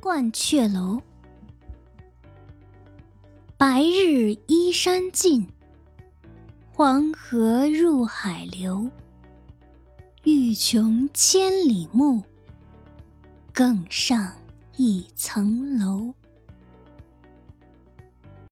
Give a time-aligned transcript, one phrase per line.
[0.00, 1.00] 鹳雀楼。
[3.56, 5.46] 白日依山尽
[6.72, 8.88] 黄河入海流。
[10.24, 12.22] 欲穷千里目
[13.52, 14.32] 更上
[14.76, 16.12] 一层楼。